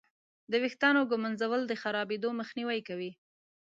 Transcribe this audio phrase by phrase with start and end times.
[0.51, 3.11] د ویښتانو ږمنځول د خرابېدو مخنیوی کوي.